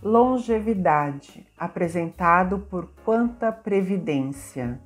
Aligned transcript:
Longevidade, 0.00 1.44
apresentado 1.58 2.60
por 2.60 2.88
Quanta 3.04 3.50
Previdência. 3.50 4.80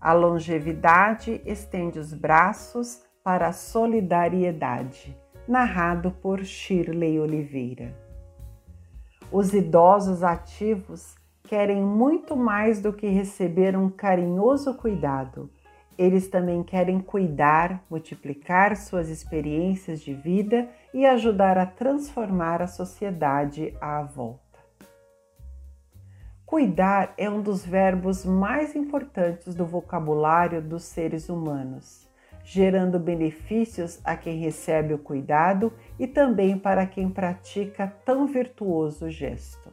A 0.00 0.14
longevidade 0.14 1.42
estende 1.44 1.98
os 1.98 2.14
braços 2.14 3.02
para 3.22 3.48
a 3.48 3.52
solidariedade. 3.52 5.14
Narrado 5.46 6.10
por 6.10 6.42
Shirley 6.42 7.20
Oliveira. 7.20 7.94
Os 9.30 9.52
idosos 9.52 10.22
ativos 10.22 11.16
querem 11.42 11.82
muito 11.82 12.34
mais 12.34 12.80
do 12.80 12.94
que 12.94 13.08
receber 13.08 13.76
um 13.76 13.90
carinhoso 13.90 14.72
cuidado. 14.72 15.50
Eles 15.98 16.28
também 16.28 16.62
querem 16.62 16.98
cuidar, 16.98 17.84
multiplicar 17.90 18.74
suas 18.74 19.10
experiências 19.10 20.00
de 20.00 20.14
vida 20.14 20.66
e 20.94 21.04
ajudar 21.04 21.58
a 21.58 21.66
transformar 21.66 22.62
a 22.62 22.66
sociedade 22.66 23.76
à 23.82 24.02
volta. 24.02 24.45
Cuidar 26.46 27.12
é 27.18 27.28
um 27.28 27.42
dos 27.42 27.66
verbos 27.66 28.24
mais 28.24 28.76
importantes 28.76 29.52
do 29.52 29.66
vocabulário 29.66 30.62
dos 30.62 30.84
seres 30.84 31.28
humanos, 31.28 32.08
gerando 32.44 33.00
benefícios 33.00 34.00
a 34.04 34.16
quem 34.16 34.38
recebe 34.38 34.94
o 34.94 34.98
cuidado 34.98 35.72
e 35.98 36.06
também 36.06 36.56
para 36.56 36.86
quem 36.86 37.10
pratica 37.10 37.92
tão 38.04 38.28
virtuoso 38.28 39.10
gesto. 39.10 39.72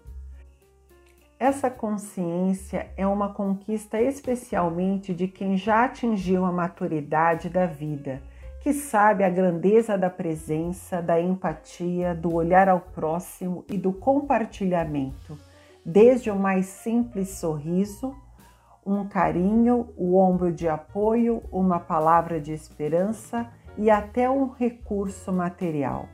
Essa 1.40 1.70
consciência 1.70 2.90
é 2.98 3.06
uma 3.06 3.32
conquista 3.32 4.02
especialmente 4.02 5.14
de 5.14 5.28
quem 5.28 5.56
já 5.56 5.86
atingiu 5.86 6.44
a 6.44 6.52
maturidade 6.52 7.50
da 7.50 7.68
vida, 7.68 8.20
que 8.64 8.74
sabe 8.74 9.24
a 9.24 9.30
grandeza 9.30 9.96
da 9.96 10.10
presença, 10.10 11.04
da 11.04 11.22
empatia, 11.22 12.16
do 12.16 12.34
olhar 12.34 12.68
ao 12.68 12.80
próximo 12.80 13.64
e 13.70 13.78
do 13.78 13.94
compartilhamento 13.94 15.38
desde 15.86 16.30
o 16.32 16.36
mais 16.36 16.66
simples 16.68 17.30
sorriso, 17.30 18.16
um 18.86 19.08
carinho, 19.08 19.90
o 19.98 20.18
ombro 20.18 20.52
de 20.52 20.68
apoio, 20.68 21.42
uma 21.52 21.80
palavra 21.80 22.40
de 22.40 22.52
esperança 22.52 23.50
e 23.78 23.90
até 23.90 24.30
um 24.30 24.50
recurso 24.50 25.32
material. 25.32 26.08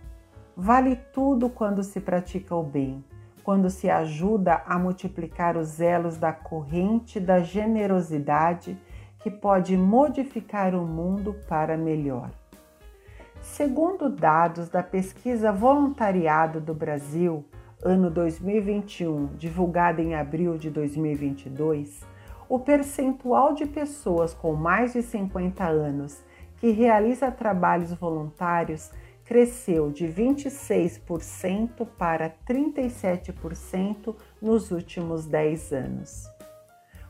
Vale 0.56 0.96
tudo 0.96 1.50
quando 1.50 1.84
se 1.84 2.00
pratica 2.00 2.56
o 2.56 2.64
bem, 2.64 3.04
quando 3.44 3.70
se 3.70 3.90
ajuda 3.90 4.62
a 4.66 4.78
multiplicar 4.78 5.58
os 5.58 5.80
elos 5.80 6.18
da 6.18 6.32
corrente 6.32 7.20
da 7.20 7.40
generosidade 7.40 8.78
que 9.20 9.32
pode 9.32 9.76
modificar 9.76 10.76
o 10.76 10.86
mundo 10.86 11.36
para 11.48 11.78
melhor. 11.78 12.30
Segundo 13.42 14.10
dados 14.10 14.70
da 14.70 14.84
pesquisa 14.84 15.52
Voluntariado 15.52 16.60
do 16.60 16.74
Brasil, 16.74 17.46
ano 17.84 18.10
2021, 18.10 19.38
divulgada 19.38 20.02
em 20.02 20.14
abril 20.14 20.58
de 20.58 20.70
2022, 20.70 22.04
o 22.50 22.60
percentual 22.60 23.54
de 23.54 23.66
pessoas 23.66 24.34
com 24.34 24.54
mais 24.54 24.94
de 24.94 25.02
50 25.02 25.64
anos 25.66 26.22
que 26.58 26.72
realiza 26.72 27.32
trabalhos 27.32 27.94
voluntários 27.94 28.92
cresceu 29.24 29.92
de 29.92 30.08
26% 30.08 31.88
para 31.98 32.34
37% 32.48 34.16
nos 34.42 34.72
últimos 34.72 35.26
10 35.26 35.72
anos. 35.72 36.28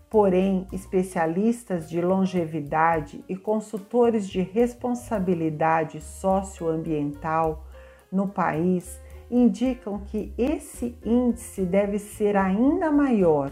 Porém, 0.09 0.67
especialistas 0.71 1.89
de 1.89 2.01
longevidade 2.01 3.23
e 3.29 3.35
consultores 3.35 4.27
de 4.27 4.41
responsabilidade 4.41 6.01
socioambiental 6.01 7.63
no 8.11 8.27
país 8.27 8.99
indicam 9.29 9.99
que 9.99 10.33
esse 10.37 10.97
índice 11.03 11.63
deve 11.63 11.99
ser 11.99 12.35
ainda 12.35 12.91
maior, 12.91 13.51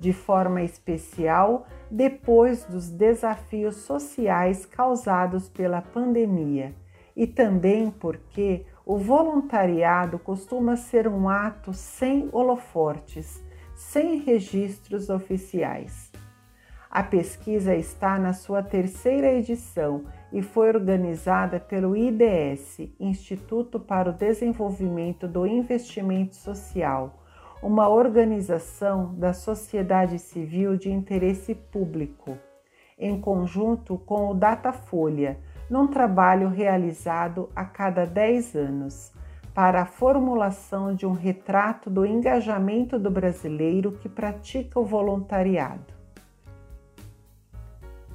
de 0.00 0.12
forma 0.12 0.62
especial 0.62 1.66
depois 1.90 2.64
dos 2.64 2.88
desafios 2.88 3.76
sociais 3.76 4.64
causados 4.64 5.48
pela 5.48 5.82
pandemia 5.82 6.74
e 7.16 7.26
também 7.26 7.90
porque 7.90 8.64
o 8.86 8.96
voluntariado 8.96 10.18
costuma 10.20 10.76
ser 10.76 11.08
um 11.08 11.28
ato 11.28 11.72
sem 11.74 12.28
holofortes, 12.32 13.42
sem 13.74 14.20
registros 14.20 15.10
oficiais. 15.10 16.12
A 16.88 17.02
pesquisa 17.02 17.74
está 17.74 18.18
na 18.18 18.32
sua 18.32 18.62
terceira 18.62 19.32
edição 19.32 20.04
e 20.32 20.42
foi 20.42 20.68
organizada 20.68 21.58
pelo 21.58 21.96
IDS, 21.96 22.80
Instituto 23.00 23.80
para 23.80 24.10
o 24.10 24.12
Desenvolvimento 24.12 25.26
do 25.26 25.46
Investimento 25.46 26.36
Social, 26.36 27.22
uma 27.62 27.88
organização 27.88 29.14
da 29.14 29.32
sociedade 29.32 30.18
civil 30.18 30.76
de 30.76 30.90
interesse 30.90 31.54
público, 31.54 32.36
em 32.98 33.20
conjunto 33.20 33.98
com 33.98 34.30
o 34.30 34.34
Datafolha, 34.34 35.38
num 35.68 35.86
trabalho 35.86 36.48
realizado 36.48 37.48
a 37.54 37.64
cada 37.64 38.04
10 38.04 38.54
anos, 38.54 39.12
para 39.54 39.82
a 39.82 39.86
formulação 39.86 40.94
de 40.94 41.04
um 41.04 41.12
retrato 41.12 41.90
do 41.90 42.06
engajamento 42.06 42.98
do 42.98 43.10
brasileiro 43.10 43.92
que 43.92 44.08
pratica 44.08 44.78
o 44.78 44.84
voluntariado. 44.84 45.97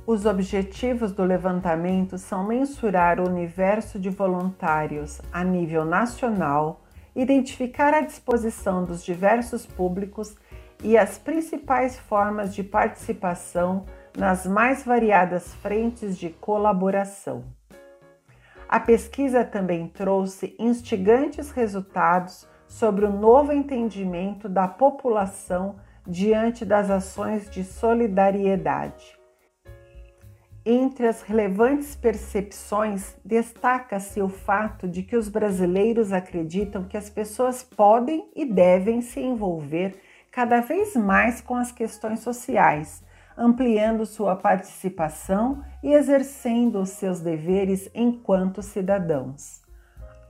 Os 0.05 0.25
objetivos 0.25 1.13
do 1.13 1.23
levantamento 1.23 2.17
são 2.17 2.45
mensurar 2.45 3.21
o 3.21 3.29
universo 3.29 3.97
de 3.97 4.09
voluntários 4.09 5.21
a 5.31 5.45
nível 5.45 5.85
nacional, 5.85 6.81
identificar 7.15 7.93
a 7.93 8.01
disposição 8.01 8.83
dos 8.83 9.01
diversos 9.01 9.65
públicos 9.65 10.35
e 10.83 10.97
as 10.97 11.17
principais 11.17 11.97
formas 11.97 12.53
de 12.53 12.61
participação 12.63 13.85
nas 14.17 14.45
mais 14.45 14.83
variadas 14.83 15.53
frentes 15.55 16.17
de 16.17 16.29
colaboração. 16.29 17.45
A 18.67 18.81
pesquisa 18.81 19.45
também 19.45 19.87
trouxe 19.87 20.53
instigantes 20.59 21.49
resultados 21.51 22.45
sobre 22.67 23.05
o 23.05 23.09
novo 23.09 23.53
entendimento 23.53 24.49
da 24.49 24.67
população 24.67 25.77
diante 26.05 26.65
das 26.65 26.89
ações 26.89 27.49
de 27.49 27.63
solidariedade. 27.63 29.22
Entre 30.65 31.05
as 31.05 31.21
relevantes 31.21 31.93
percepções, 31.93 33.17
destaca-se 33.25 34.21
o 34.21 34.29
fato 34.29 34.87
de 34.87 35.03
que 35.03 35.17
os 35.17 35.27
brasileiros 35.27 36.13
acreditam 36.13 36.85
que 36.85 36.95
as 36.95 37.09
pessoas 37.09 37.61
podem 37.61 38.29
e 38.33 38.45
devem 38.45 39.01
se 39.01 39.19
envolver 39.19 39.99
cada 40.31 40.61
vez 40.61 40.95
mais 40.95 41.41
com 41.41 41.55
as 41.55 41.69
questões 41.69 42.21
sociais, 42.21 43.03
ampliando 43.37 44.05
sua 44.05 44.37
participação 44.37 45.61
e 45.83 45.91
exercendo 45.91 46.79
os 46.79 46.91
seus 46.91 47.19
deveres 47.19 47.89
enquanto 47.93 48.61
cidadãos. 48.61 49.61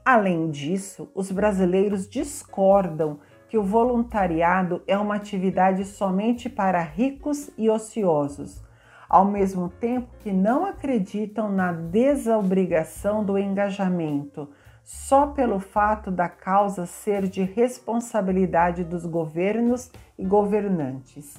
Além 0.03 0.49
disso, 0.49 1.11
os 1.13 1.31
brasileiros 1.31 2.09
discordam 2.09 3.19
que 3.47 3.57
o 3.57 3.63
voluntariado 3.63 4.81
é 4.87 4.97
uma 4.97 5.13
atividade 5.13 5.85
somente 5.85 6.49
para 6.49 6.81
ricos 6.81 7.51
e 7.55 7.69
ociosos 7.69 8.63
ao 9.13 9.25
mesmo 9.25 9.69
tempo 9.69 10.07
que 10.21 10.31
não 10.31 10.65
acreditam 10.65 11.47
na 11.47 11.71
desobrigação 11.71 13.23
do 13.23 13.37
engajamento, 13.37 14.49
só 14.83 15.27
pelo 15.27 15.59
fato 15.59 16.09
da 16.09 16.27
causa 16.27 16.87
ser 16.87 17.27
de 17.27 17.43
responsabilidade 17.43 18.83
dos 18.83 19.05
governos 19.05 19.91
e 20.17 20.25
governantes. 20.25 21.37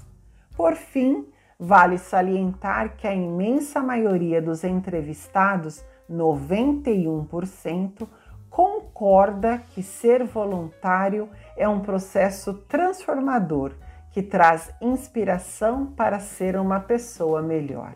Por 0.56 0.76
fim, 0.76 1.26
vale 1.58 1.98
salientar 1.98 2.96
que 2.96 3.08
a 3.08 3.14
imensa 3.14 3.82
maioria 3.82 4.40
dos 4.40 4.62
entrevistados, 4.62 5.84
91%, 6.08 8.06
concorda 8.48 9.58
que 9.58 9.82
ser 9.82 10.22
voluntário 10.22 11.28
é 11.56 11.68
um 11.68 11.80
processo 11.80 12.54
transformador 12.68 13.72
que 14.14 14.22
traz 14.22 14.72
inspiração 14.80 15.86
para 15.86 16.20
ser 16.20 16.56
uma 16.56 16.78
pessoa 16.78 17.42
melhor. 17.42 17.94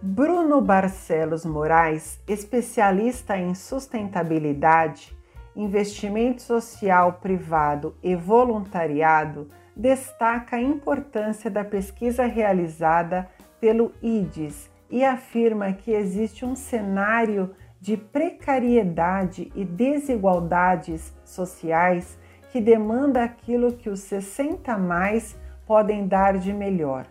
Bruno 0.00 0.62
Barcelos 0.62 1.44
Moraes, 1.44 2.18
especialista 2.26 3.36
em 3.36 3.54
sustentabilidade, 3.54 5.14
investimento 5.54 6.40
social 6.40 7.18
privado 7.20 7.94
e 8.02 8.16
voluntariado, 8.16 9.50
destaca 9.76 10.56
a 10.56 10.62
importância 10.62 11.50
da 11.50 11.62
pesquisa 11.62 12.24
realizada 12.24 13.28
pelo 13.60 13.92
IDES 14.00 14.70
e 14.88 15.04
afirma 15.04 15.74
que 15.74 15.90
existe 15.90 16.46
um 16.46 16.56
cenário 16.56 17.54
de 17.78 17.94
precariedade 17.94 19.52
e 19.54 19.66
desigualdades 19.66 21.12
sociais 21.26 22.16
que 22.56 22.60
demanda 22.62 23.22
aquilo 23.22 23.74
que 23.74 23.90
os 23.90 24.00
60 24.00 24.78
mais 24.78 25.38
podem 25.66 26.08
dar 26.08 26.38
de 26.38 26.54
melhor. 26.54 27.04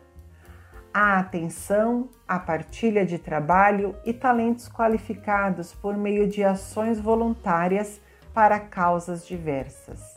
A 0.92 1.20
atenção, 1.20 2.10
a 2.28 2.40
partilha 2.40 3.06
de 3.06 3.20
trabalho 3.20 3.96
e 4.04 4.12
talentos 4.12 4.68
qualificados 4.68 5.72
por 5.72 5.96
meio 5.96 6.28
de 6.28 6.44
ações 6.44 7.00
voluntárias 7.00 8.02
para 8.34 8.60
causas 8.60 9.28
diversas. 9.28 10.16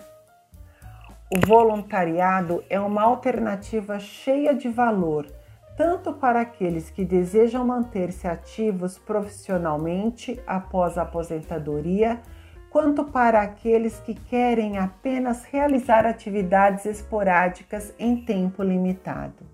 O 1.30 1.46
voluntariado 1.46 2.64
é 2.70 2.80
uma 2.80 3.02
alternativa 3.02 3.98
cheia 3.98 4.54
de 4.54 4.70
valor, 4.70 5.26
tanto 5.76 6.14
para 6.14 6.40
aqueles 6.40 6.88
que 6.88 7.04
desejam 7.04 7.66
manter-se 7.66 8.26
ativos 8.26 8.96
profissionalmente 8.96 10.40
após 10.46 10.96
a 10.96 11.02
aposentadoria, 11.02 12.18
quanto 12.70 13.04
para 13.04 13.40
aqueles 13.40 13.98
que 14.00 14.14
querem 14.14 14.78
apenas 14.78 15.44
realizar 15.44 16.04
atividades 16.04 16.84
esporádicas 16.86 17.94
em 17.98 18.16
tempo 18.16 18.62
limitado. 18.62 19.46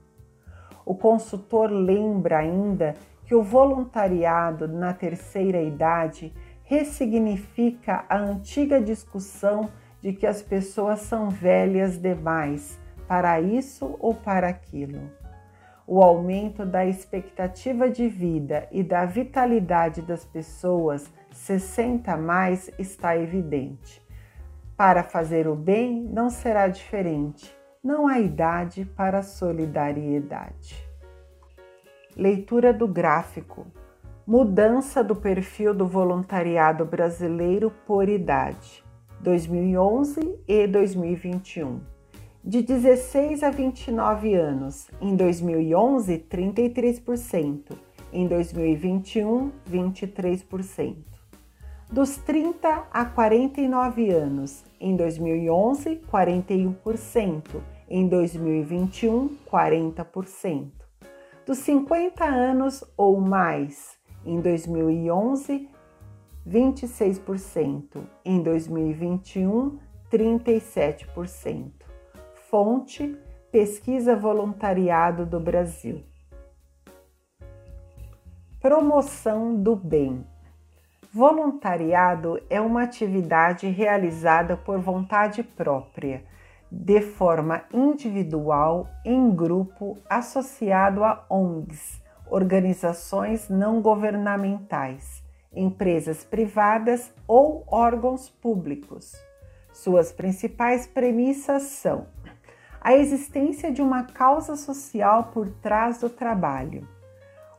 O 0.84 0.94
consultor 0.94 1.70
lembra 1.70 2.38
ainda 2.38 2.94
que 3.25 3.34
o 3.34 3.43
voluntariado 3.43 4.69
na 4.69 4.93
terceira 4.93 5.62
idade 5.62 6.32
ressignifica 6.64 8.05
a 8.08 8.19
antiga 8.19 8.81
discussão 8.81 9.70
de 10.00 10.12
que 10.12 10.26
as 10.26 10.43
pessoas 10.43 11.00
são 11.00 11.31
velhas 11.31 11.99
demais 11.99 12.78
para 13.06 13.40
isso 13.40 13.96
ou 14.00 14.14
para 14.14 14.49
aquilo. 14.49 15.00
O 15.87 16.02
aumento 16.02 16.64
da 16.64 16.84
expectativa 16.84 17.88
de 17.88 18.08
vida 18.08 18.66
e 18.72 18.82
da 18.82 19.05
vitalidade 19.05 20.02
das 20.02 20.25
pessoas 20.25 21.11
60 21.35 22.17
mais 22.17 22.71
está 22.79 23.17
evidente. 23.17 24.01
Para 24.77 25.03
fazer 25.03 25.49
o 25.49 25.55
bem 25.55 26.03
não 26.03 26.31
será 26.31 26.69
diferente. 26.69 27.55
Não 27.83 28.07
há 28.07 28.19
idade 28.19 28.85
para 28.97 29.23
solidariedade. 29.23 30.89
Leitura 32.17 32.73
do 32.73 32.87
gráfico. 32.87 33.67
Mudança 34.27 35.05
do 35.05 35.15
perfil 35.15 35.75
do 35.75 35.87
voluntariado 35.87 36.85
brasileiro 36.85 37.71
por 37.87 38.09
idade. 38.09 38.83
2011 39.21 40.39
e 40.49 40.67
2021. 40.67 41.81
De 42.43 42.63
16 42.63 43.43
a 43.43 43.51
29 43.51 44.35
anos, 44.35 44.91
em 45.01 45.17
2011, 45.17 46.19
33%, 46.31 47.77
em 48.13 48.29
2021, 48.29 49.51
23%. 49.71 51.13
Dos 51.94 52.17
30 52.17 52.88
a 52.91 53.05
49 53.05 54.11
anos, 54.11 54.64
em 54.81 54.96
2011, 54.96 56.02
41%, 56.11 57.61
em 57.88 58.08
2021, 58.08 59.37
40%. 59.49 60.73
Dos 61.46 61.58
50 61.58 62.25
anos 62.25 62.82
ou 62.96 63.20
mais, 63.20 63.96
em 64.26 64.41
2011, 64.41 65.69
26%, 66.44 68.02
em 68.25 68.43
2021, 68.43 69.79
37%. 70.11 71.70
Fonte: 72.50 73.17
Pesquisa 73.52 74.17
Voluntariado 74.17 75.25
do 75.25 75.38
Brasil. 75.38 76.02
Promoção 78.61 79.55
do 79.55 79.76
bem. 79.76 80.34
Voluntariado 81.14 82.43
é 82.50 82.61
uma 82.61 82.82
atividade 82.82 83.69
realizada 83.69 84.56
por 84.56 84.81
vontade 84.81 85.44
própria, 85.44 86.25
de 86.69 87.00
forma 87.00 87.62
individual, 87.72 88.88
em 89.05 89.31
grupo, 89.31 89.96
associado 90.11 91.05
a 91.05 91.25
ONGs, 91.31 92.02
organizações 92.28 93.49
não 93.49 93.81
governamentais 93.81 95.22
empresas 95.55 96.25
privadas 96.25 97.12
ou 97.28 97.62
órgãos 97.69 98.28
públicos. 98.28 99.12
Suas 99.72 100.11
principais 100.11 100.84
premissas 100.84 101.62
são 101.62 102.08
a 102.81 102.93
existência 102.93 103.70
de 103.70 103.81
uma 103.81 104.02
causa 104.02 104.56
social 104.56 105.31
por 105.32 105.49
trás 105.49 106.00
do 106.00 106.11
trabalho, 106.11 106.88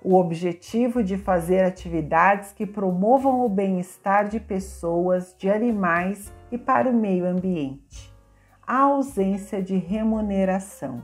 o 0.05 0.13
objetivo 0.13 1.03
de 1.03 1.17
fazer 1.17 1.63
atividades 1.63 2.51
que 2.51 2.65
promovam 2.65 3.43
o 3.43 3.49
bem-estar 3.49 4.27
de 4.27 4.39
pessoas, 4.39 5.35
de 5.35 5.49
animais 5.49 6.31
e 6.51 6.59
para 6.59 6.87
o 6.87 6.93
meio 6.93 7.25
ambiente, 7.25 8.13
a 8.67 8.81
ausência 8.81 9.63
de 9.63 9.77
remuneração. 9.77 11.01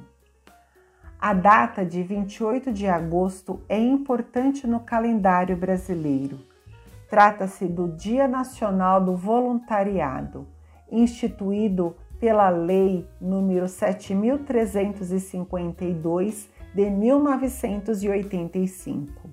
A 1.20 1.34
data 1.34 1.84
de 1.84 2.04
28 2.04 2.72
de 2.72 2.88
agosto 2.88 3.60
é 3.68 3.80
importante 3.80 4.68
no 4.68 4.82
calendário 4.82 5.58
brasileiro 5.58 6.52
Trata-se 7.12 7.68
do 7.68 7.88
Dia 7.90 8.26
Nacional 8.26 9.04
do 9.04 9.18
Voluntariado, 9.18 10.48
instituído 10.90 11.98
pela 12.22 12.48
Lei 12.48 13.06
nº 13.22 13.68
7352 13.68 16.50
de 16.74 16.90
1985. 16.90 19.30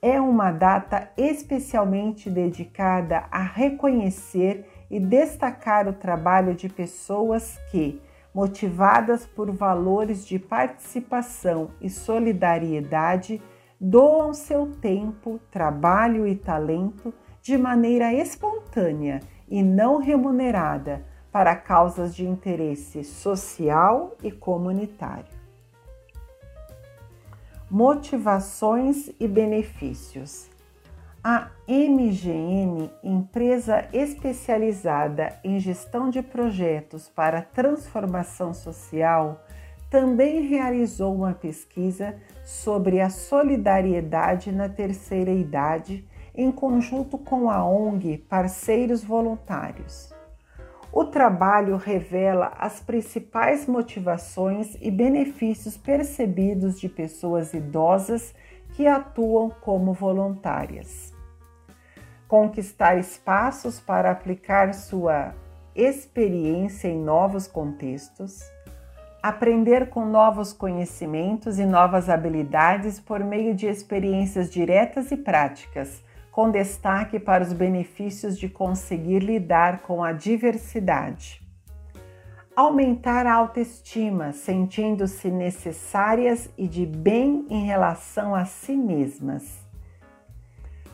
É 0.00 0.20
uma 0.20 0.52
data 0.52 1.10
especialmente 1.16 2.30
dedicada 2.30 3.24
a 3.30 3.42
reconhecer 3.42 4.64
e 4.90 5.00
destacar 5.00 5.88
o 5.88 5.92
trabalho 5.92 6.54
de 6.54 6.68
pessoas 6.68 7.58
que, 7.70 8.00
motivadas 8.32 9.26
por 9.26 9.50
valores 9.50 10.24
de 10.26 10.38
participação 10.38 11.70
e 11.80 11.90
solidariedade, 11.90 13.42
doam 13.80 14.32
seu 14.32 14.66
tempo, 14.66 15.40
trabalho 15.50 16.26
e 16.26 16.36
talento 16.36 17.12
de 17.42 17.58
maneira 17.58 18.12
espontânea 18.12 19.20
e 19.48 19.62
não 19.62 19.98
remunerada 19.98 21.04
para 21.32 21.56
causas 21.56 22.14
de 22.14 22.26
interesse 22.26 23.04
social 23.04 24.16
e 24.22 24.30
comunitário. 24.30 25.37
Motivações 27.70 29.10
e 29.20 29.28
benefícios. 29.28 30.48
A 31.22 31.50
MGN, 31.68 32.90
empresa 33.04 33.86
especializada 33.92 35.38
em 35.44 35.60
gestão 35.60 36.08
de 36.08 36.22
projetos 36.22 37.10
para 37.10 37.42
transformação 37.42 38.54
social, 38.54 39.44
também 39.90 40.48
realizou 40.48 41.14
uma 41.14 41.34
pesquisa 41.34 42.16
sobre 42.42 43.02
a 43.02 43.10
solidariedade 43.10 44.50
na 44.50 44.70
terceira 44.70 45.30
idade 45.30 46.08
em 46.34 46.50
conjunto 46.50 47.18
com 47.18 47.50
a 47.50 47.62
ONG 47.62 48.16
Parceiros 48.16 49.04
Voluntários. 49.04 50.17
O 50.92 51.04
trabalho 51.04 51.76
revela 51.76 52.52
as 52.58 52.80
principais 52.80 53.66
motivações 53.66 54.76
e 54.80 54.90
benefícios 54.90 55.76
percebidos 55.76 56.80
de 56.80 56.88
pessoas 56.88 57.52
idosas 57.52 58.34
que 58.74 58.86
atuam 58.86 59.50
como 59.60 59.92
voluntárias. 59.92 61.12
Conquistar 62.26 62.98
espaços 62.98 63.80
para 63.80 64.10
aplicar 64.10 64.74
sua 64.74 65.34
experiência 65.74 66.88
em 66.88 66.98
novos 66.98 67.46
contextos 67.46 68.42
aprender 69.22 69.90
com 69.90 70.04
novos 70.04 70.52
conhecimentos 70.52 71.58
e 71.58 71.66
novas 71.66 72.08
habilidades 72.08 73.00
por 73.00 73.20
meio 73.20 73.54
de 73.54 73.66
experiências 73.66 74.50
diretas 74.50 75.10
e 75.10 75.16
práticas, 75.16 76.02
com 76.30 76.50
destaque 76.50 77.18
para 77.18 77.42
os 77.42 77.52
benefícios 77.52 78.38
de 78.38 78.48
conseguir 78.48 79.20
lidar 79.20 79.82
com 79.82 80.02
a 80.02 80.12
diversidade. 80.12 81.42
Aumentar 82.54 83.26
a 83.26 83.34
autoestima, 83.34 84.32
sentindo-se 84.32 85.30
necessárias 85.30 86.50
e 86.56 86.66
de 86.66 86.84
bem 86.84 87.46
em 87.48 87.64
relação 87.64 88.34
a 88.34 88.44
si 88.44 88.76
mesmas. 88.76 89.66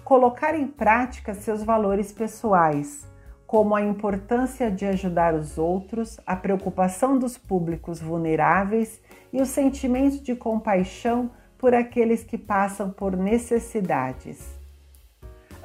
Colocar 0.05 0.55
em 0.55 0.67
prática 0.67 1.33
seus 1.33 1.62
valores 1.62 2.12
pessoais, 2.12 3.07
como 3.47 3.75
a 3.75 3.83
importância 3.83 4.71
de 4.71 4.85
ajudar 4.85 5.35
os 5.35 5.57
outros, 5.57 6.21
a 6.26 6.37
preocupação 6.37 7.19
dos 7.19 7.38
públicos 7.38 8.00
vulneráveis 8.00 9.00
e 9.33 9.41
o 9.41 9.47
sentimento 9.47 10.23
de 10.23 10.35
compaixão 10.35 11.31
por 11.57 11.75
aqueles 11.75 12.23
que 12.23 12.37
passam 12.37 12.91
por 12.91 13.17
necessidades. 13.17 14.63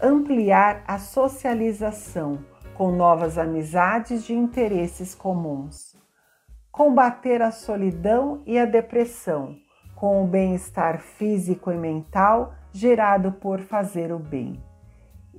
Ampliar 0.02 0.84
a 0.88 0.98
socialização 0.98 2.40
com 2.74 2.92
novas 2.92 3.38
amizades 3.38 4.24
de 4.24 4.34
interesses 4.34 5.14
comuns. 5.14 5.96
Combater 6.72 7.42
a 7.42 7.52
solidão 7.52 8.42
e 8.46 8.58
a 8.58 8.66
depressão 8.66 9.58
com 9.96 10.24
o 10.24 10.28
bem-estar 10.28 11.00
físico 11.00 11.72
e 11.72 11.78
mental 11.78 12.54
gerado 12.72 13.34
por 13.34 13.60
fazer 13.60 14.14
o 14.14 14.20
bem 14.20 14.64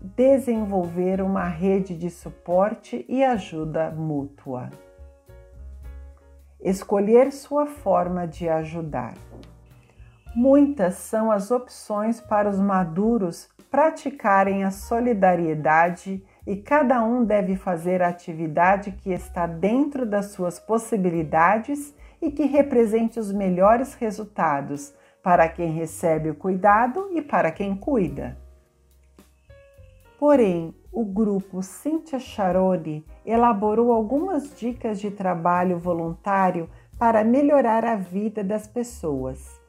desenvolver 0.02 1.20
uma 1.20 1.44
rede 1.44 1.96
de 1.96 2.08
suporte 2.10 3.04
e 3.08 3.22
ajuda 3.22 3.90
mútua. 3.90 4.70
Escolher 6.60 7.32
sua 7.32 7.66
forma 7.66 8.26
de 8.26 8.48
ajudar. 8.48 9.14
Muitas 10.34 10.94
são 10.94 11.30
as 11.30 11.50
opções 11.50 12.20
para 12.20 12.48
os 12.48 12.58
maduros 12.58 13.48
praticarem 13.70 14.64
a 14.64 14.70
solidariedade 14.70 16.22
e 16.46 16.56
cada 16.56 17.02
um 17.04 17.24
deve 17.24 17.54
fazer 17.54 18.02
a 18.02 18.08
atividade 18.08 18.92
que 18.92 19.10
está 19.10 19.46
dentro 19.46 20.04
das 20.04 20.32
suas 20.32 20.58
possibilidades 20.58 21.94
e 22.20 22.30
que 22.30 22.44
represente 22.44 23.20
os 23.20 23.32
melhores 23.32 23.94
resultados 23.94 24.92
para 25.22 25.48
quem 25.48 25.72
recebe 25.72 26.30
o 26.30 26.34
cuidado 26.34 27.08
e 27.12 27.22
para 27.22 27.52
quem 27.52 27.76
cuida. 27.76 28.36
Porém, 30.18 30.74
o 30.92 31.04
grupo 31.04 31.62
Cynthia 31.62 32.18
Charoli 32.18 33.06
elaborou 33.24 33.92
algumas 33.92 34.58
dicas 34.58 35.00
de 35.00 35.10
trabalho 35.10 35.78
voluntário 35.78 36.68
para 36.98 37.22
melhorar 37.22 37.84
a 37.84 37.94
vida 37.94 38.42
das 38.42 38.66
pessoas. 38.66 39.59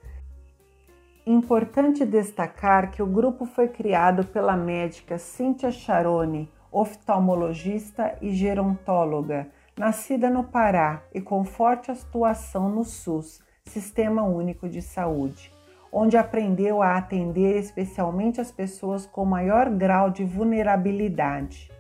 Importante 1.25 2.03
destacar 2.03 2.89
que 2.89 3.03
o 3.03 3.05
grupo 3.05 3.45
foi 3.45 3.67
criado 3.67 4.25
pela 4.25 4.57
médica 4.57 5.19
Cynthia 5.19 5.71
Charoni, 5.71 6.51
oftalmologista 6.71 8.17
e 8.19 8.33
gerontóloga, 8.33 9.47
nascida 9.77 10.31
no 10.31 10.43
Pará 10.43 11.03
e 11.13 11.21
com 11.21 11.43
forte 11.43 11.91
atuação 11.91 12.69
no 12.69 12.83
SUS, 12.83 13.39
Sistema 13.65 14.23
Único 14.23 14.67
de 14.67 14.81
Saúde, 14.81 15.53
onde 15.91 16.17
aprendeu 16.17 16.81
a 16.81 16.97
atender 16.97 17.55
especialmente 17.57 18.41
as 18.41 18.51
pessoas 18.51 19.05
com 19.05 19.23
maior 19.23 19.69
grau 19.69 20.09
de 20.09 20.25
vulnerabilidade. 20.25 21.71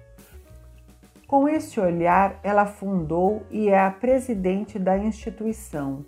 Com 1.25 1.49
esse 1.49 1.79
olhar, 1.79 2.39
ela 2.43 2.67
fundou 2.67 3.41
e 3.49 3.69
é 3.69 3.79
a 3.79 3.89
presidente 3.89 4.77
da 4.77 4.95
instituição, 4.99 6.05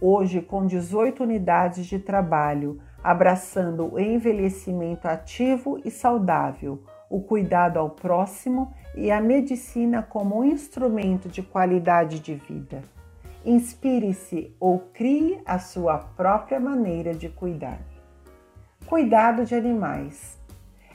hoje 0.00 0.40
com 0.40 0.66
18 0.66 1.22
unidades 1.22 1.86
de 1.86 1.98
trabalho, 1.98 2.80
abraçando 3.02 3.94
o 3.94 4.00
envelhecimento 4.00 5.06
ativo 5.06 5.80
e 5.84 5.90
saudável 5.90 6.82
o 7.08 7.20
cuidado 7.20 7.78
ao 7.78 7.90
próximo 7.90 8.72
e 8.94 9.10
a 9.10 9.20
medicina 9.20 10.02
como 10.02 10.40
um 10.40 10.44
instrumento 10.44 11.28
de 11.28 11.42
qualidade 11.42 12.20
de 12.20 12.34
vida. 12.34 12.82
Inspire-se 13.44 14.54
ou 14.58 14.80
crie 14.92 15.40
a 15.46 15.58
sua 15.58 15.98
própria 15.98 16.58
maneira 16.58 17.14
de 17.14 17.28
cuidar. 17.28 17.78
Cuidado 18.86 19.44
de 19.44 19.54
animais. 19.54 20.36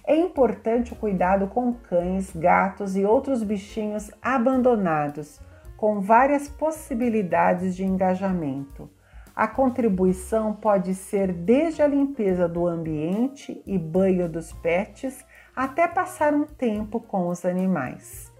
É 0.06 0.16
importante 0.16 0.92
o 0.92 0.96
cuidado 0.96 1.48
com 1.48 1.74
cães, 1.74 2.36
gatos 2.36 2.98
e 2.98 3.06
outros 3.06 3.44
bichinhos 3.44 4.12
abandonados, 4.22 5.40
com 5.82 6.00
várias 6.00 6.48
possibilidades 6.48 7.76
de 7.76 7.84
engajamento. 7.84 8.88
A 9.36 9.48
contribuição 9.48 10.54
pode 10.54 10.94
ser 10.94 11.34
desde 11.34 11.82
a 11.82 11.88
limpeza 11.88 12.48
do 12.48 12.68
ambiente 12.68 13.64
e 13.66 13.80
banho 13.80 14.30
dos 14.30 14.54
pets 14.54 15.26
até 15.56 15.88
passar 15.88 16.36
um 16.36 16.46
tempo 16.46 17.00
com 17.00 17.30
os 17.30 17.44
animais. 17.46 18.32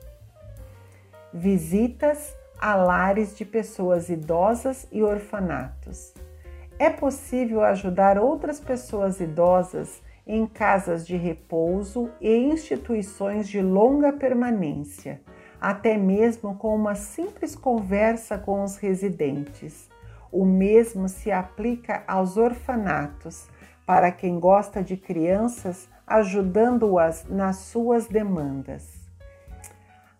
Visitas 1.34 2.32
a 2.60 2.76
lares 2.76 3.36
de 3.36 3.44
pessoas 3.44 4.08
idosas 4.08 4.88
e 4.92 5.02
orfanatos. 5.02 6.14
É 6.78 6.92
possível 6.92 7.64
ajudar 7.64 8.20
outras 8.20 8.60
pessoas 8.60 9.20
idosas 9.20 10.00
em 10.28 10.46
casas 10.46 11.08
de 11.08 11.18
repouso 11.18 12.12
e 12.22 12.38
instituições 12.38 13.50
de 13.50 13.64
longa 13.64 14.14
permanência, 14.14 15.20
até 15.62 15.96
mesmo 15.96 16.56
com 16.56 16.76
uma 16.76 16.96
simples 16.96 17.56
conversa 17.56 18.36
com 18.36 18.64
os 18.64 18.78
residentes. 18.78 19.88
O 20.32 20.44
mesmo 20.44 21.08
se 21.08 21.32
aplica 21.32 22.04
aos 22.08 22.36
orfanatos, 22.36 23.48
para 23.86 24.12
quem 24.12 24.40
gosta 24.40 24.82
de 24.82 24.98
crianças 24.98 25.88
ajudando-as 26.08 27.26
nas 27.30 27.58
suas 27.58 28.08
demandas. 28.08 29.02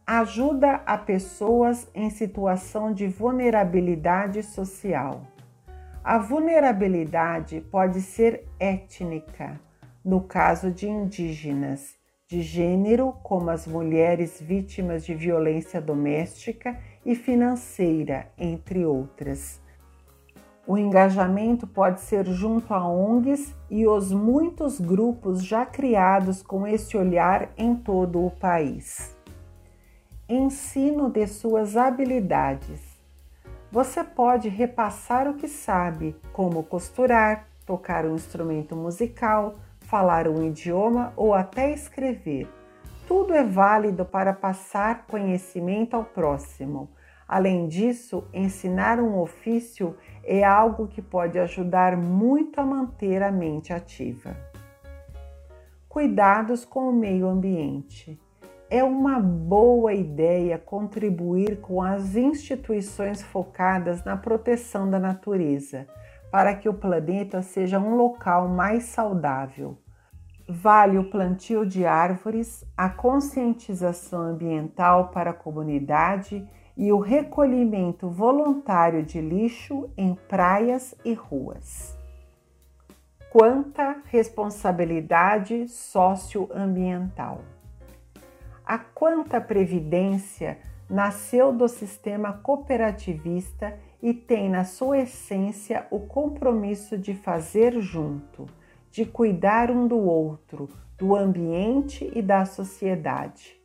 Ajuda 0.06 0.82
a 0.86 0.98
pessoas 0.98 1.88
em 1.96 2.10
situação 2.10 2.94
de 2.94 3.08
vulnerabilidade 3.08 4.44
social. 4.44 5.22
A 6.04 6.18
vulnerabilidade 6.18 7.62
pode 7.62 8.02
ser 8.02 8.48
étnica, 8.60 9.60
no 10.04 10.22
caso 10.22 10.72
de 10.72 10.90
indígenas, 10.90 12.01
de 12.32 12.42
gênero, 12.42 13.14
como 13.22 13.50
as 13.50 13.68
mulheres 13.68 14.42
vítimas 14.42 15.06
de 15.06 15.14
violência 15.14 15.82
doméstica 15.82 16.80
e 17.06 17.14
financeira, 17.14 18.32
entre 18.38 18.86
outras 18.86 19.62
o 20.72 20.78
engajamento 20.78 21.66
pode 21.66 22.00
ser 22.02 22.26
junto 22.28 22.74
a 22.74 22.88
ONGs 22.88 23.54
e 23.70 23.88
os 23.88 24.12
muitos 24.12 24.80
grupos 24.80 25.44
já 25.44 25.66
criados 25.66 26.42
com 26.42 26.68
esse 26.68 26.96
olhar 26.96 27.50
em 27.58 27.76
todo 27.76 28.26
o 28.26 28.32
país. 28.32 29.14
Ensino 30.30 31.10
de 31.10 31.28
suas 31.28 31.76
habilidades. 31.76 32.80
Você 33.72 34.04
pode 34.04 34.48
repassar 34.50 35.28
o 35.28 35.34
que 35.34 35.48
sabe, 35.48 36.16
como 36.32 36.64
costurar, 36.64 37.48
tocar 37.66 38.06
um 38.06 38.16
instrumento 38.16 38.76
musical, 38.76 39.56
falar 39.92 40.26
um 40.26 40.42
idioma 40.48 41.12
ou 41.18 41.34
até 41.34 41.74
escrever. 41.74 42.48
Tudo 43.06 43.34
é 43.34 43.44
válido 43.44 44.06
para 44.06 44.32
passar 44.32 45.06
conhecimento 45.06 45.96
ao 45.98 46.06
próximo. 46.06 46.90
Além 47.28 47.68
disso, 47.68 48.24
ensinar 48.34 49.02
um 49.02 49.20
ofício 49.20 49.98
é 50.24 50.46
algo 50.46 50.88
que 50.88 51.02
pode 51.02 51.38
ajudar 51.38 51.98
muito 51.98 52.62
a 52.62 52.66
manter 52.66 53.22
a 53.22 53.30
mente 53.34 53.74
ativa. 53.74 54.34
Cuidados 55.90 56.64
com 56.64 56.90
o 56.90 56.94
meio 56.94 57.28
ambiente. 57.28 58.18
É 58.70 58.82
uma 58.82 59.20
boa 59.20 59.94
ideia 59.94 60.58
contribuir 60.58 61.60
com 61.60 61.82
as 61.82 62.16
instituições 62.16 63.22
focadas 63.22 64.06
na 64.06 64.16
proteção 64.16 64.90
da 64.90 64.98
natureza, 64.98 65.86
para 66.32 66.56
que 66.56 66.70
o 66.70 66.74
planeta 66.74 67.42
seja 67.42 67.78
um 67.78 67.96
local 67.96 68.48
mais 68.48 68.86
saudável. 68.86 69.78
Vale 70.48 70.98
o 70.98 71.10
plantio 71.10 71.66
de 71.66 71.86
árvores, 71.86 72.66
a 72.76 72.90
conscientização 72.90 74.22
ambiental 74.22 75.10
para 75.10 75.32
a 75.32 75.34
comunidade 75.34 76.48
e 76.76 76.92
o 76.92 77.00
recolhimento 77.00 78.10
voluntário 78.10 79.04
de 79.04 79.22
lixo 79.22 79.90
em 79.98 80.16
praias 80.16 80.96
e 81.04 81.14
ruas. 81.14 81.98
Quanta 83.30 83.98
responsabilidade 84.06 85.68
socioambiental! 85.68 87.42
A 88.66 88.78
Quanta 88.78 89.40
Previdência 89.40 90.58
nasceu 90.90 91.54
do 91.54 91.68
sistema 91.68 92.34
cooperativista 92.34 93.78
e 94.02 94.14
tem 94.14 94.50
na 94.50 94.64
sua 94.64 95.00
essência 95.00 95.86
o 95.92 96.00
compromisso 96.00 96.98
de 96.98 97.14
fazer 97.14 97.80
junto, 97.80 98.48
de 98.90 99.06
cuidar 99.06 99.70
um 99.70 99.88
do 99.88 99.98
outro, 99.98 100.68
do 100.98 101.16
ambiente 101.16 102.12
e 102.14 102.22
da 102.22 102.46
sociedade. 102.46 103.60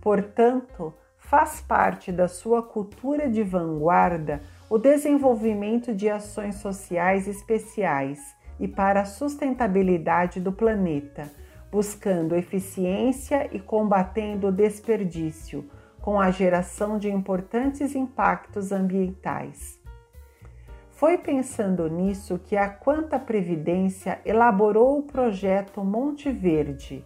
Portanto, 0.00 0.92
faz 1.18 1.60
parte 1.60 2.12
da 2.12 2.28
sua 2.28 2.62
cultura 2.62 3.28
de 3.28 3.42
vanguarda 3.42 4.40
o 4.68 4.78
desenvolvimento 4.78 5.94
de 5.94 6.08
ações 6.08 6.56
sociais 6.56 7.26
especiais 7.28 8.36
e 8.58 8.66
para 8.66 9.02
a 9.02 9.04
sustentabilidade 9.04 10.40
do 10.40 10.52
planeta, 10.52 11.30
buscando 11.70 12.34
eficiência 12.34 13.48
e 13.52 13.60
combatendo 13.60 14.48
o 14.48 14.52
desperdício, 14.52 15.68
com 16.00 16.20
a 16.20 16.30
geração 16.30 16.98
de 16.98 17.10
importantes 17.10 17.94
impactos 17.94 18.70
ambientais. 18.70 19.75
Foi 20.96 21.18
pensando 21.18 21.90
nisso 21.90 22.38
que 22.38 22.56
a 22.56 22.70
Quanta 22.70 23.18
Previdência 23.18 24.18
elaborou 24.24 24.98
o 24.98 25.02
projeto 25.02 25.84
Monte 25.84 26.32
Verde, 26.32 27.04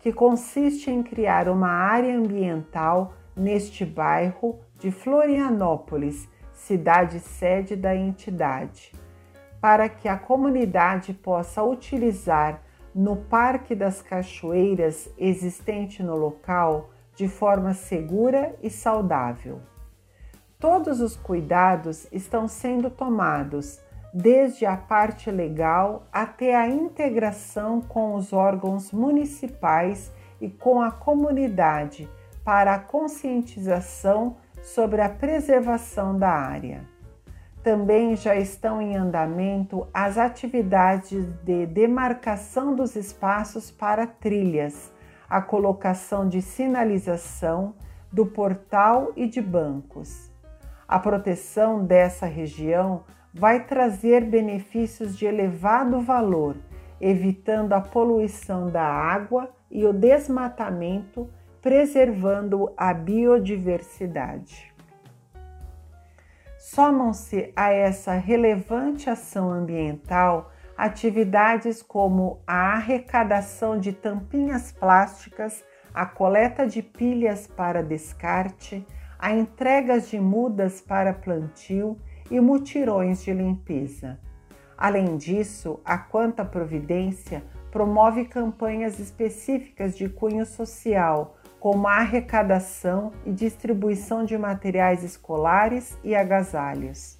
que 0.00 0.12
consiste 0.12 0.90
em 0.90 1.04
criar 1.04 1.48
uma 1.48 1.68
área 1.68 2.18
ambiental 2.18 3.14
neste 3.36 3.86
bairro 3.86 4.58
de 4.76 4.90
Florianópolis, 4.90 6.28
cidade 6.52 7.20
sede 7.20 7.76
da 7.76 7.94
entidade, 7.94 8.92
para 9.60 9.88
que 9.88 10.08
a 10.08 10.18
comunidade 10.18 11.14
possa 11.14 11.62
utilizar 11.62 12.60
no 12.92 13.14
Parque 13.14 13.72
das 13.72 14.02
Cachoeiras 14.02 15.08
existente 15.16 16.02
no 16.02 16.16
local 16.16 16.90
de 17.14 17.28
forma 17.28 17.72
segura 17.72 18.56
e 18.60 18.68
saudável. 18.68 19.60
Todos 20.60 21.00
os 21.00 21.16
cuidados 21.16 22.08
estão 22.10 22.48
sendo 22.48 22.90
tomados, 22.90 23.78
desde 24.12 24.66
a 24.66 24.76
parte 24.76 25.30
legal 25.30 26.02
até 26.12 26.56
a 26.56 26.66
integração 26.66 27.80
com 27.80 28.16
os 28.16 28.32
órgãos 28.32 28.90
municipais 28.90 30.10
e 30.40 30.48
com 30.48 30.82
a 30.82 30.90
comunidade 30.90 32.10
para 32.44 32.74
a 32.74 32.78
conscientização 32.80 34.36
sobre 34.60 35.00
a 35.00 35.08
preservação 35.08 36.18
da 36.18 36.30
área. 36.30 36.84
Também 37.62 38.16
já 38.16 38.34
estão 38.34 38.82
em 38.82 38.96
andamento 38.96 39.86
as 39.94 40.18
atividades 40.18 41.24
de 41.44 41.66
demarcação 41.66 42.74
dos 42.74 42.96
espaços 42.96 43.70
para 43.70 44.08
trilhas, 44.08 44.92
a 45.30 45.40
colocação 45.40 46.28
de 46.28 46.42
sinalização 46.42 47.74
do 48.12 48.26
portal 48.26 49.12
e 49.14 49.28
de 49.28 49.40
bancos. 49.40 50.27
A 50.88 50.98
proteção 50.98 51.84
dessa 51.84 52.24
região 52.24 53.04
vai 53.34 53.66
trazer 53.66 54.24
benefícios 54.24 55.18
de 55.18 55.26
elevado 55.26 56.00
valor, 56.00 56.56
evitando 56.98 57.74
a 57.74 57.80
poluição 57.80 58.70
da 58.70 58.82
água 58.82 59.50
e 59.70 59.84
o 59.84 59.92
desmatamento, 59.92 61.28
preservando 61.60 62.72
a 62.74 62.94
biodiversidade. 62.94 64.74
Somam-se 66.56 67.52
a 67.54 67.70
essa 67.70 68.14
relevante 68.14 69.10
ação 69.10 69.50
ambiental 69.50 70.50
atividades 70.74 71.82
como 71.82 72.40
a 72.46 72.74
arrecadação 72.74 73.78
de 73.78 73.92
tampinhas 73.92 74.72
plásticas, 74.72 75.64
a 75.92 76.06
coleta 76.06 76.66
de 76.66 76.80
pilhas 76.80 77.46
para 77.48 77.82
descarte, 77.82 78.86
a 79.18 79.34
entrega 79.34 80.00
de 80.00 80.20
mudas 80.20 80.80
para 80.80 81.12
plantio 81.12 81.98
e 82.30 82.40
mutirões 82.40 83.22
de 83.24 83.32
limpeza. 83.32 84.18
Além 84.76 85.16
disso, 85.16 85.80
a 85.84 85.98
Quanta 85.98 86.44
Providência 86.44 87.42
promove 87.72 88.24
campanhas 88.24 89.00
específicas 89.00 89.96
de 89.96 90.08
cunho 90.08 90.46
social, 90.46 91.36
como 91.58 91.88
a 91.88 91.96
arrecadação 91.96 93.12
e 93.26 93.32
distribuição 93.32 94.24
de 94.24 94.38
materiais 94.38 95.02
escolares 95.02 95.98
e 96.04 96.14
agasalhos. 96.14 97.18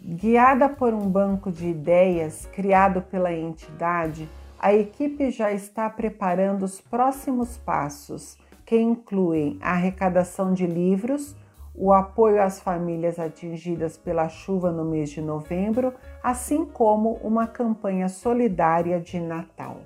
Guiada 0.00 0.68
por 0.68 0.94
um 0.94 1.10
banco 1.10 1.50
de 1.50 1.66
ideias 1.66 2.46
criado 2.52 3.02
pela 3.02 3.32
entidade, 3.32 4.28
a 4.58 4.72
equipe 4.72 5.30
já 5.30 5.52
está 5.52 5.90
preparando 5.90 6.62
os 6.64 6.80
próximos 6.80 7.56
passos, 7.58 8.38
que 8.70 8.78
incluem 8.78 9.58
a 9.60 9.72
arrecadação 9.72 10.54
de 10.54 10.64
livros, 10.64 11.36
o 11.74 11.92
apoio 11.92 12.40
às 12.40 12.60
famílias 12.60 13.18
atingidas 13.18 13.98
pela 13.98 14.28
chuva 14.28 14.70
no 14.70 14.84
mês 14.84 15.10
de 15.10 15.20
novembro, 15.20 15.92
assim 16.22 16.64
como 16.64 17.14
uma 17.14 17.48
campanha 17.48 18.08
solidária 18.08 19.00
de 19.00 19.18
Natal. 19.18 19.80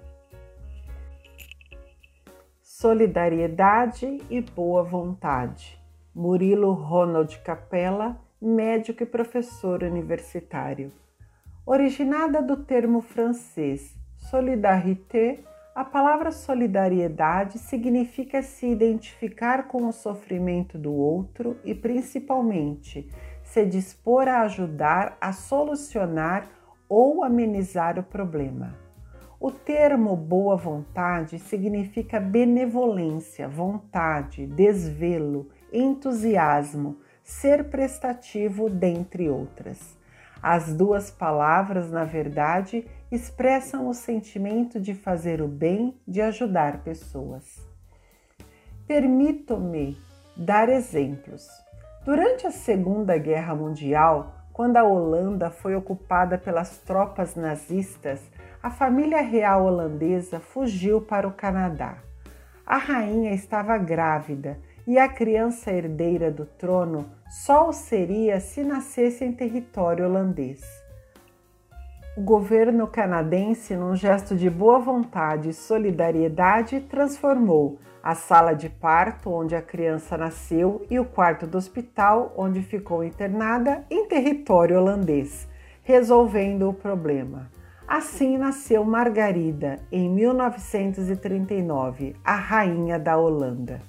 Solidariedade 2.60 4.20
e 4.28 4.42
boa 4.42 4.82
vontade. 4.82 5.82
Murilo 6.14 6.74
Ronald 6.74 7.38
Capella, 7.38 8.20
médico 8.38 9.02
e 9.02 9.06
professor 9.06 9.82
universitário. 9.82 10.92
Originada 11.64 12.42
do 12.42 12.58
termo 12.58 13.00
francês 13.00 13.96
solidarité, 14.24 15.40
a 15.74 15.84
palavra 15.84 16.30
solidariedade 16.30 17.58
significa 17.58 18.42
se 18.42 18.64
identificar 18.64 19.66
com 19.66 19.88
o 19.88 19.92
sofrimento 19.92 20.78
do 20.78 20.92
outro 20.92 21.58
e, 21.64 21.74
principalmente, 21.74 23.10
se 23.42 23.66
dispor 23.66 24.28
a 24.28 24.42
ajudar 24.42 25.18
a 25.20 25.32
solucionar 25.32 26.48
ou 26.88 27.24
amenizar 27.24 27.98
o 27.98 28.04
problema. 28.04 28.78
O 29.40 29.50
termo 29.50 30.16
boa 30.16 30.56
vontade 30.56 31.40
significa 31.40 32.20
benevolência, 32.20 33.48
vontade, 33.48 34.46
desvelo, 34.46 35.50
entusiasmo, 35.72 36.98
ser 37.24 37.64
prestativo, 37.64 38.70
dentre 38.70 39.28
outras. 39.28 39.98
As 40.40 40.72
duas 40.74 41.10
palavras, 41.10 41.90
na 41.90 42.04
verdade, 42.04 42.86
expressam 43.14 43.88
o 43.88 43.94
sentimento 43.94 44.80
de 44.80 44.94
fazer 44.94 45.40
o 45.40 45.48
bem, 45.48 45.96
de 46.06 46.20
ajudar 46.20 46.82
pessoas. 46.82 47.44
Permito-me 48.86 49.96
dar 50.36 50.68
exemplos. 50.68 51.48
Durante 52.04 52.46
a 52.46 52.50
Segunda 52.50 53.16
Guerra 53.16 53.54
Mundial, 53.54 54.34
quando 54.52 54.76
a 54.76 54.84
Holanda 54.84 55.50
foi 55.50 55.74
ocupada 55.74 56.36
pelas 56.36 56.78
tropas 56.78 57.34
nazistas, 57.34 58.20
a 58.62 58.70
família 58.70 59.20
real 59.20 59.64
holandesa 59.64 60.38
fugiu 60.38 61.00
para 61.00 61.26
o 61.26 61.32
Canadá. 61.32 61.98
A 62.66 62.76
rainha 62.76 63.32
estava 63.32 63.76
grávida 63.78 64.58
e 64.86 64.98
a 64.98 65.08
criança 65.08 65.70
herdeira 65.70 66.30
do 66.30 66.46
trono 66.46 67.10
só 67.28 67.68
o 67.68 67.72
seria 67.72 68.40
se 68.40 68.62
nascesse 68.62 69.24
em 69.24 69.32
território 69.32 70.04
holandês. 70.04 70.83
O 72.16 72.20
governo 72.20 72.86
canadense, 72.86 73.74
num 73.74 73.96
gesto 73.96 74.36
de 74.36 74.48
boa 74.48 74.78
vontade 74.78 75.48
e 75.48 75.52
solidariedade, 75.52 76.80
transformou 76.82 77.80
a 78.00 78.14
sala 78.14 78.52
de 78.52 78.68
parto 78.68 79.32
onde 79.32 79.56
a 79.56 79.62
criança 79.62 80.16
nasceu 80.16 80.86
e 80.88 81.00
o 81.00 81.04
quarto 81.04 81.44
do 81.44 81.58
hospital 81.58 82.32
onde 82.36 82.62
ficou 82.62 83.02
internada 83.02 83.84
em 83.90 84.06
território 84.06 84.78
holandês, 84.78 85.48
resolvendo 85.82 86.68
o 86.68 86.72
problema. 86.72 87.50
Assim 87.88 88.38
nasceu 88.38 88.84
Margarida 88.84 89.80
em 89.90 90.08
1939, 90.08 92.14
a 92.24 92.36
rainha 92.36 92.96
da 92.96 93.16
Holanda. 93.16 93.82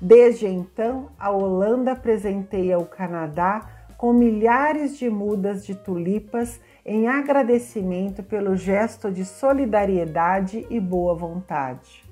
Desde 0.00 0.46
então, 0.46 1.10
a 1.18 1.30
Holanda 1.30 1.94
presenteia 1.94 2.78
o 2.78 2.86
Canadá 2.86 3.60
com 3.98 4.14
milhares 4.14 4.96
de 4.96 5.10
mudas 5.10 5.66
de 5.66 5.74
tulipas 5.74 6.58
em 6.88 7.06
agradecimento 7.06 8.22
pelo 8.22 8.56
gesto 8.56 9.12
de 9.12 9.22
solidariedade 9.22 10.66
e 10.70 10.80
boa 10.80 11.14
vontade. 11.14 12.02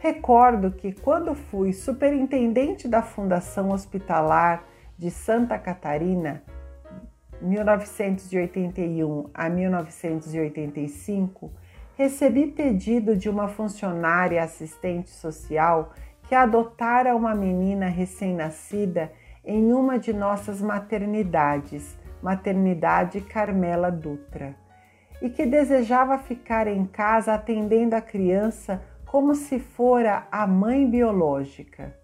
Recordo 0.00 0.72
que, 0.72 0.90
quando 0.90 1.32
fui 1.32 1.72
superintendente 1.72 2.88
da 2.88 3.02
Fundação 3.02 3.70
Hospitalar 3.70 4.64
de 4.98 5.12
Santa 5.12 5.56
Catarina, 5.60 6.42
1981 7.40 9.30
a 9.32 9.48
1985, 9.48 11.52
recebi 11.96 12.48
pedido 12.48 13.16
de 13.16 13.30
uma 13.30 13.46
funcionária 13.46 14.42
assistente 14.42 15.10
social 15.10 15.92
que 16.24 16.34
adotara 16.34 17.14
uma 17.14 17.32
menina 17.32 17.86
recém-nascida 17.86 19.12
em 19.44 19.72
uma 19.72 20.00
de 20.00 20.12
nossas 20.12 20.60
maternidades, 20.60 21.96
Maternidade 22.22 23.20
Carmela 23.20 23.90
Dutra, 23.90 24.54
e 25.20 25.28
que 25.28 25.44
desejava 25.44 26.18
ficar 26.18 26.66
em 26.66 26.84
casa 26.86 27.34
atendendo 27.34 27.96
a 27.96 28.00
criança 28.00 28.82
como 29.04 29.34
se 29.34 29.58
fora 29.58 30.26
a 30.30 30.46
mãe 30.46 30.88
biológica. 30.88 31.94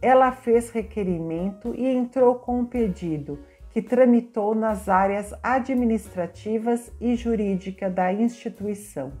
Ela 0.00 0.32
fez 0.32 0.70
requerimento 0.70 1.74
e 1.74 1.86
entrou 1.86 2.36
com 2.36 2.60
um 2.60 2.64
pedido 2.64 3.38
que 3.70 3.82
tramitou 3.82 4.54
nas 4.54 4.88
áreas 4.88 5.34
administrativas 5.42 6.90
e 7.00 7.14
jurídica 7.16 7.90
da 7.90 8.12
instituição. 8.12 9.12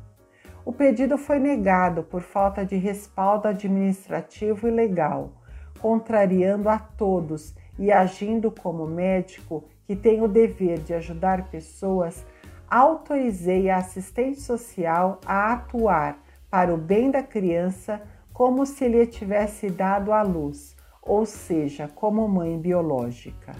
O 0.64 0.72
pedido 0.72 1.18
foi 1.18 1.38
negado 1.38 2.02
por 2.02 2.22
falta 2.22 2.64
de 2.64 2.76
respaldo 2.76 3.48
administrativo 3.48 4.68
e 4.68 4.70
legal, 4.70 5.32
contrariando 5.80 6.68
a 6.68 6.78
todos 6.78 7.54
e 7.78 7.92
agindo 7.92 8.50
como 8.50 8.86
médico 8.86 9.64
que 9.88 9.96
tem 9.96 10.22
o 10.22 10.28
dever 10.28 10.78
de 10.78 10.94
ajudar 10.94 11.50
pessoas, 11.50 12.24
autorizei 12.70 13.70
a 13.70 13.78
assistente 13.78 14.40
social 14.40 15.18
a 15.26 15.54
atuar 15.54 16.22
para 16.48 16.72
o 16.72 16.76
bem 16.76 17.10
da 17.10 17.24
criança 17.24 18.00
como 18.32 18.64
se 18.64 18.86
lhe 18.86 19.04
tivesse 19.06 19.68
dado 19.68 20.12
à 20.12 20.22
luz, 20.22 20.76
ou 21.02 21.26
seja, 21.26 21.88
como 21.88 22.28
mãe 22.28 22.56
biológica. 22.56 23.56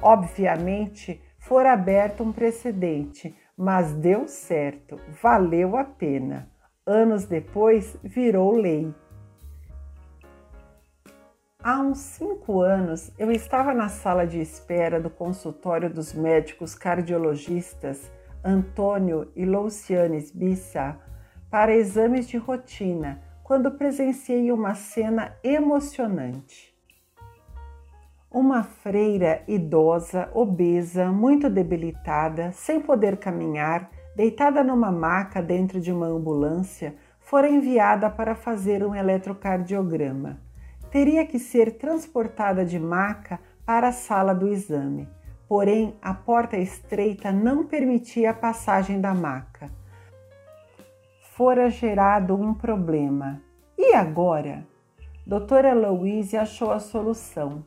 Obviamente, 0.00 1.20
fora 1.38 1.72
aberto 1.72 2.22
um 2.22 2.32
precedente 2.32 3.36
mas 3.56 3.92
deu 3.92 4.26
certo, 4.26 4.98
valeu 5.22 5.76
a 5.76 5.84
pena. 5.84 6.48
Anos 6.86 7.24
depois, 7.24 7.96
virou 8.02 8.56
lei. 8.56 8.92
Há 11.66 11.78
uns 11.80 11.96
cinco 12.00 12.60
anos, 12.60 13.10
eu 13.18 13.32
estava 13.32 13.72
na 13.72 13.88
sala 13.88 14.26
de 14.26 14.38
espera 14.38 15.00
do 15.00 15.08
consultório 15.08 15.88
dos 15.88 16.12
médicos 16.12 16.74
cardiologistas 16.74 18.12
Antônio 18.44 19.32
e 19.34 19.46
Loucianes 19.46 20.30
Bissa 20.30 20.98
para 21.50 21.74
exames 21.74 22.28
de 22.28 22.36
rotina, 22.36 23.22
quando 23.42 23.70
presenciei 23.70 24.52
uma 24.52 24.74
cena 24.74 25.34
emocionante. 25.42 26.76
Uma 28.30 28.62
freira 28.62 29.42
idosa, 29.48 30.28
obesa, 30.34 31.10
muito 31.10 31.48
debilitada, 31.48 32.52
sem 32.52 32.78
poder 32.78 33.16
caminhar, 33.16 33.90
deitada 34.14 34.62
numa 34.62 34.92
maca 34.92 35.40
dentro 35.40 35.80
de 35.80 35.90
uma 35.90 36.08
ambulância, 36.08 36.94
fora 37.20 37.48
enviada 37.48 38.10
para 38.10 38.34
fazer 38.34 38.84
um 38.84 38.94
eletrocardiograma. 38.94 40.44
Teria 40.94 41.26
que 41.26 41.40
ser 41.40 41.72
transportada 41.72 42.64
de 42.64 42.78
maca 42.78 43.40
para 43.66 43.88
a 43.88 43.92
sala 43.92 44.32
do 44.32 44.46
exame. 44.46 45.08
Porém, 45.48 45.96
a 46.00 46.14
porta 46.14 46.56
estreita 46.56 47.32
não 47.32 47.66
permitia 47.66 48.30
a 48.30 48.32
passagem 48.32 49.00
da 49.00 49.12
maca. 49.12 49.72
fora 51.32 51.68
gerado 51.68 52.36
um 52.36 52.54
problema. 52.54 53.42
E 53.76 53.92
agora? 53.92 54.64
Doutora 55.26 55.74
Louise 55.74 56.36
achou 56.36 56.70
a 56.70 56.78
solução. 56.78 57.64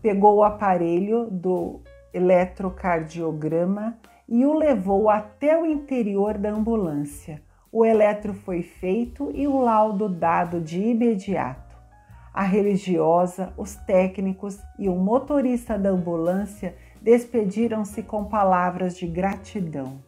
Pegou 0.00 0.36
o 0.36 0.44
aparelho 0.44 1.28
do 1.28 1.80
eletrocardiograma 2.14 3.98
e 4.28 4.46
o 4.46 4.54
levou 4.54 5.10
até 5.10 5.60
o 5.60 5.66
interior 5.66 6.38
da 6.38 6.50
ambulância. 6.50 7.42
O 7.72 7.84
eletro 7.84 8.32
foi 8.32 8.62
feito 8.62 9.32
e 9.34 9.48
o 9.48 9.60
laudo 9.60 10.08
dado 10.08 10.60
de 10.60 10.80
imediato. 10.80 11.67
A 12.32 12.42
religiosa, 12.42 13.52
os 13.56 13.74
técnicos 13.74 14.58
e 14.78 14.88
o 14.88 14.94
motorista 14.94 15.78
da 15.78 15.90
ambulância 15.90 16.76
despediram-se 17.00 18.02
com 18.02 18.24
palavras 18.24 18.96
de 18.96 19.06
gratidão. 19.06 20.02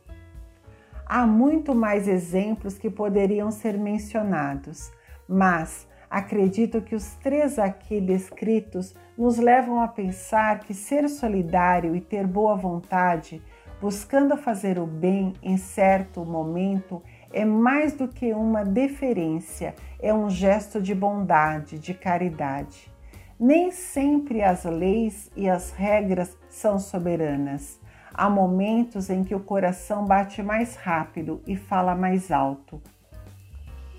Há 1.06 1.26
muito 1.26 1.74
mais 1.74 2.06
exemplos 2.06 2.78
que 2.78 2.88
poderiam 2.88 3.50
ser 3.50 3.76
mencionados, 3.76 4.92
mas 5.28 5.88
acredito 6.08 6.80
que 6.80 6.94
os 6.94 7.14
três 7.16 7.58
aqui 7.58 8.00
descritos 8.00 8.94
nos 9.18 9.36
levam 9.36 9.80
a 9.80 9.88
pensar 9.88 10.60
que 10.60 10.72
ser 10.72 11.08
solidário 11.08 11.96
e 11.96 12.00
ter 12.00 12.26
boa 12.26 12.54
vontade, 12.54 13.42
buscando 13.80 14.36
fazer 14.36 14.78
o 14.78 14.86
bem 14.86 15.34
em 15.42 15.56
certo 15.56 16.24
momento, 16.24 17.02
é 17.32 17.44
mais 17.44 17.92
do 17.92 18.08
que 18.08 18.32
uma 18.32 18.64
deferência, 18.64 19.74
é 20.00 20.12
um 20.12 20.28
gesto 20.28 20.80
de 20.80 20.94
bondade, 20.94 21.78
de 21.78 21.94
caridade. 21.94 22.90
Nem 23.38 23.70
sempre 23.70 24.42
as 24.42 24.64
leis 24.64 25.30
e 25.36 25.48
as 25.48 25.72
regras 25.72 26.36
são 26.48 26.78
soberanas. 26.78 27.80
Há 28.12 28.28
momentos 28.28 29.08
em 29.08 29.24
que 29.24 29.34
o 29.34 29.40
coração 29.40 30.04
bate 30.04 30.42
mais 30.42 30.76
rápido 30.76 31.40
e 31.46 31.56
fala 31.56 31.94
mais 31.94 32.30
alto. 32.30 32.82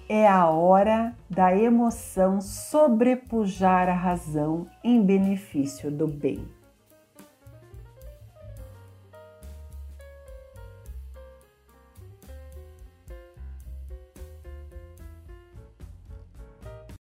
É 0.07 0.27
a 0.27 0.47
hora 0.49 1.15
da 1.29 1.55
emoção 1.55 2.41
sobrepujar 2.41 3.87
a 3.87 3.93
razão 3.93 4.67
em 4.83 5.01
benefício 5.01 5.89
do 5.89 6.05
bem. 6.05 6.45